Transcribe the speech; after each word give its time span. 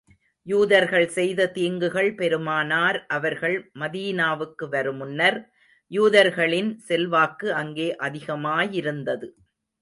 யூதர்கள் 0.47 1.07
செய்த 1.07 1.45
தீங்குகள் 1.47 2.09
பெருமானார் 2.15 3.05
அவர்கள் 3.07 3.57
மதீனாவுக்கு 3.79 4.67
வருமுன்னர், 4.69 5.39
யூதர்களின் 5.91 6.71
செல்வாக்கு 6.79 7.53
அங்கே 7.53 7.87
அதிகமாயிருந்தது. 7.99 9.29